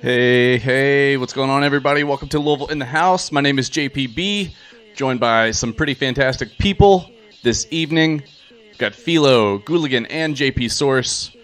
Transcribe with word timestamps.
Hey, 0.00 0.58
hey, 0.58 1.16
what's 1.16 1.32
going 1.32 1.50
on, 1.50 1.62
everybody? 1.62 2.02
Welcome 2.02 2.28
to 2.30 2.38
Louisville 2.38 2.68
in 2.68 2.78
the 2.78 2.84
House. 2.84 3.30
My 3.30 3.40
name 3.40 3.58
is 3.58 3.70
JPB, 3.70 4.52
joined 4.94 5.20
by 5.20 5.50
some 5.50 5.72
pretty 5.72 5.94
fantastic 5.94 6.56
people 6.58 7.10
this 7.42 7.66
evening. 7.70 8.22
We've 8.50 8.78
got 8.78 8.94
Philo, 8.94 9.58
Gooligan, 9.58 10.06
and 10.10 10.34
JP 10.34 10.70
Source 10.70 11.36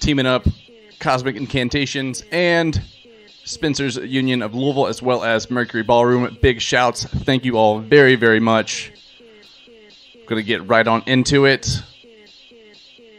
teaming 0.00 0.26
up 0.26 0.46
Cosmic 0.98 1.36
Incantations 1.36 2.24
and 2.32 2.82
Spencer's 3.44 3.96
Union 3.96 4.40
of 4.42 4.54
Louisville, 4.54 4.86
as 4.86 5.02
well 5.02 5.22
as 5.22 5.50
Mercury 5.50 5.82
Ballroom. 5.82 6.38
Big 6.40 6.60
shouts. 6.60 7.04
Thank 7.04 7.44
you 7.44 7.58
all 7.58 7.78
very, 7.78 8.16
very 8.16 8.40
much. 8.40 8.92
Gonna 10.26 10.42
get 10.42 10.66
right 10.66 10.88
on 10.88 11.02
into 11.06 11.44
it. 11.44 11.82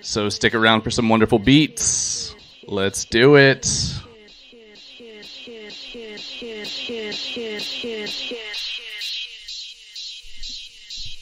So 0.01 0.29
stick 0.29 0.55
around 0.55 0.81
for 0.81 0.89
some 0.91 1.07
wonderful 1.07 1.39
beats. 1.39 2.24
Let's 2.67 3.05
do 3.05 3.35
it. 3.37 3.67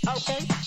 Okay. 0.06 0.63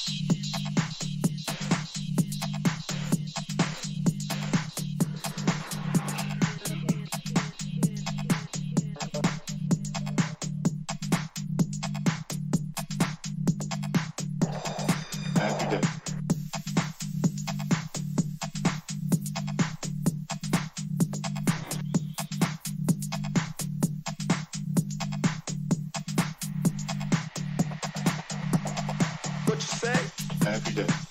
Yes. 30.74 31.05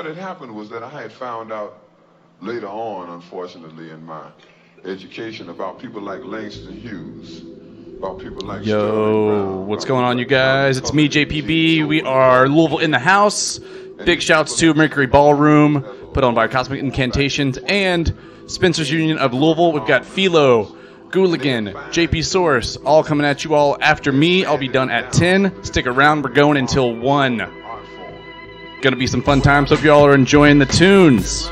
what 0.00 0.06
had 0.06 0.16
happened 0.16 0.54
was 0.54 0.70
that 0.70 0.82
I 0.82 0.88
had 0.88 1.12
found 1.12 1.52
out 1.52 1.78
later 2.40 2.68
on, 2.68 3.10
unfortunately, 3.10 3.90
in 3.90 4.02
my 4.02 4.30
education 4.82 5.50
about 5.50 5.78
people 5.78 6.00
like 6.00 6.24
Langston 6.24 6.72
Hughes. 6.72 7.42
Like 8.00 8.64
Yo, 8.64 9.26
Brown, 9.26 9.66
what's 9.66 9.84
going 9.84 10.06
on, 10.06 10.16
you 10.16 10.24
guys? 10.24 10.78
It's 10.78 10.94
me, 10.94 11.06
JPB. 11.06 11.86
We 11.86 12.00
are 12.00 12.48
Louisville 12.48 12.78
in 12.78 12.92
the 12.92 12.98
house. 12.98 13.60
Big 14.06 14.22
shouts 14.22 14.58
to 14.60 14.72
Mercury 14.72 15.06
Ballroom, 15.06 15.82
put 16.14 16.24
on 16.24 16.34
by 16.34 16.48
Cosmic 16.48 16.80
Incantations, 16.80 17.58
and 17.58 18.16
Spencer's 18.46 18.90
Union 18.90 19.18
of 19.18 19.34
Louisville. 19.34 19.72
We've 19.72 19.86
got 19.86 20.06
Philo, 20.06 20.78
Gooligan, 21.10 21.74
JP 21.90 22.24
Source, 22.24 22.78
all 22.78 23.04
coming 23.04 23.26
at 23.26 23.44
you 23.44 23.54
all 23.54 23.76
after 23.82 24.12
me. 24.12 24.46
I'll 24.46 24.56
be 24.56 24.68
done 24.68 24.88
at 24.90 25.12
10. 25.12 25.62
Stick 25.62 25.86
around, 25.86 26.22
we're 26.22 26.30
going 26.30 26.56
until 26.56 26.96
1. 26.96 27.59
Gonna 28.80 28.96
be 28.96 29.06
some 29.06 29.20
fun 29.20 29.42
times. 29.42 29.68
Hope 29.70 29.82
you 29.82 29.92
all 29.92 30.06
are 30.06 30.14
enjoying 30.14 30.58
the 30.58 30.64
tunes. 30.64 31.50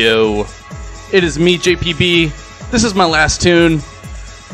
Yo, 0.00 0.46
it 1.12 1.24
is 1.24 1.38
me, 1.38 1.58
JPB. 1.58 2.70
This 2.70 2.84
is 2.84 2.94
my 2.94 3.04
last 3.04 3.42
tune. 3.42 3.82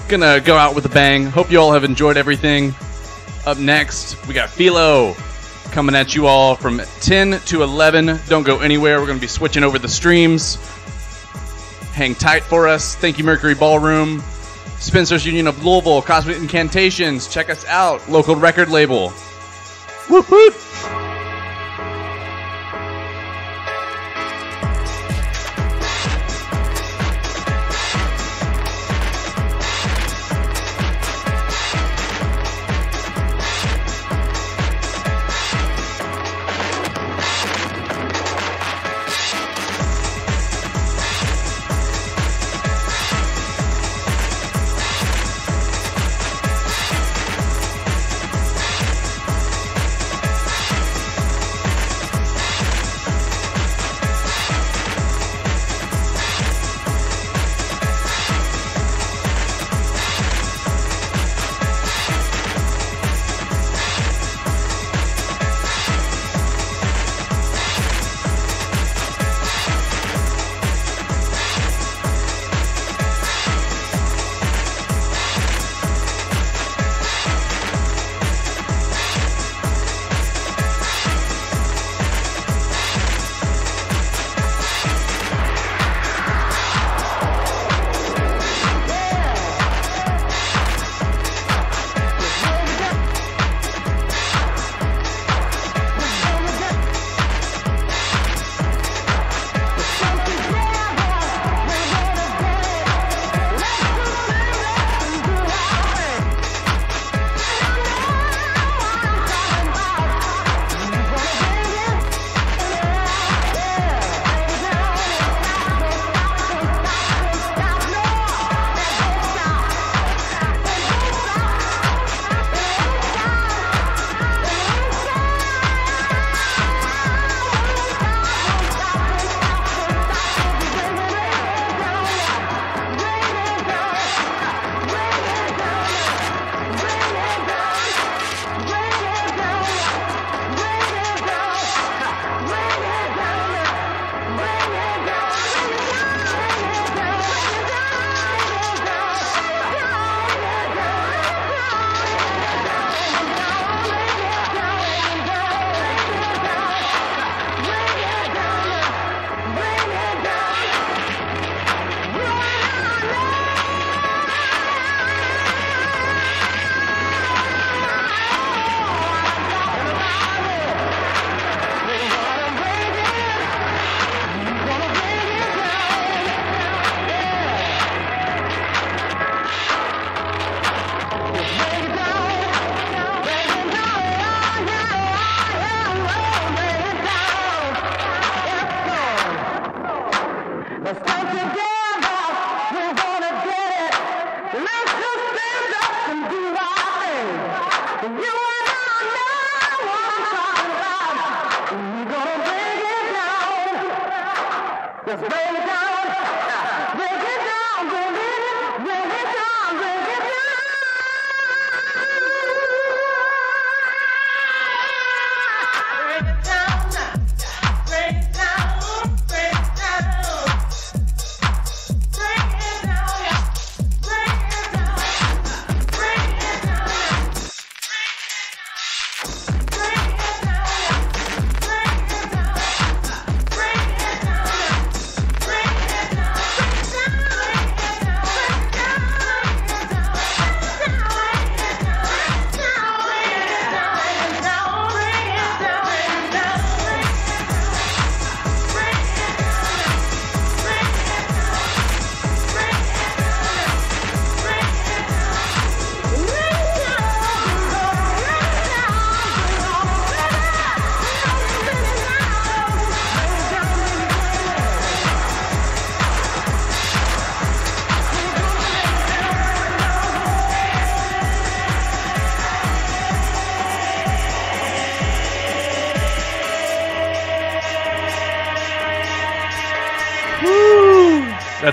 Gonna 0.09 0.41
go 0.41 0.57
out 0.57 0.75
with 0.75 0.87
a 0.87 0.89
bang. 0.89 1.27
Hope 1.27 1.53
you 1.53 1.61
all 1.61 1.73
have 1.73 1.85
enjoyed 1.85 2.17
everything. 2.17 2.75
Up 3.47 3.57
next, 3.57 4.27
we 4.27 4.35
got 4.35 4.51
Philo 4.51 5.15
coming 5.71 5.95
at 5.95 6.17
you 6.17 6.27
all 6.27 6.57
from 6.57 6.81
10 7.01 7.39
to 7.47 7.63
11. 7.63 8.19
Don't 8.27 8.43
go 8.43 8.59
anywhere. 8.59 8.99
We're 8.99 9.07
gonna 9.07 9.21
be 9.21 9.29
switching 9.29 9.63
over 9.63 9.79
the 9.79 9.89
streams. 9.89 10.57
Hang 11.93 12.17
tight 12.17 12.43
for 12.43 12.67
us. 12.67 12.97
Thank 12.97 13.17
you, 13.17 13.23
Mercury 13.23 13.55
Ballroom. 13.55 14.25
Spencer's 14.81 15.25
Union 15.25 15.47
of 15.47 15.65
Louisville, 15.65 16.03
Cosmic 16.03 16.39
Incantations. 16.39 17.29
Check 17.29 17.51
us 17.51 17.65
out. 17.67 18.09
Local 18.11 18.35
record 18.35 18.69
label. 18.69 19.11
Whoop. 20.09 20.55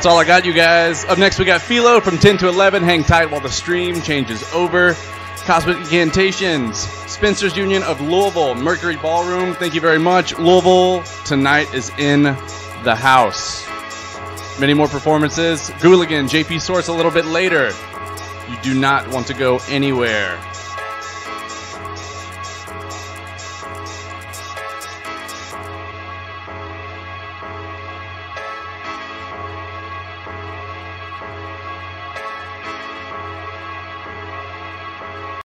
That's 0.04 0.12
all 0.12 0.20
I 0.20 0.26
got, 0.26 0.44
you 0.44 0.52
guys. 0.52 1.06
Up 1.06 1.18
next, 1.18 1.40
we 1.40 1.46
got 1.46 1.62
Philo 1.62 2.02
from 2.02 2.18
10 2.18 2.40
to 2.40 2.50
11. 2.50 2.84
Hang 2.84 3.06
tight 3.06 3.32
while 3.32 3.40
the 3.40 3.50
stream 3.50 4.02
changes 4.02 4.44
over. 4.52 4.98
Cosmic 5.46 5.78
Incantations, 5.78 6.78
Spencer's 7.10 7.56
Union 7.56 7.84
of 7.84 8.02
Louisville, 8.02 8.54
Mercury 8.54 8.98
Ballroom. 8.98 9.54
Thank 9.54 9.76
you 9.76 9.80
very 9.80 10.00
much. 10.00 10.38
Louisville 10.38 11.04
tonight 11.24 11.74
is 11.74 11.90
in 11.98 12.24
the 12.84 12.94
house. 12.94 13.66
Many 14.60 14.74
more 14.74 14.90
performances. 14.90 15.70
Gooligan, 15.80 16.28
JP 16.28 16.60
Source 16.60 16.90
a 16.90 16.94
little 16.94 17.10
bit 17.10 17.24
later. 17.28 17.72
You 18.50 18.58
do 18.62 18.78
not 18.78 19.08
want 19.08 19.28
to 19.28 19.34
go 19.34 19.60
anywhere. 19.70 20.38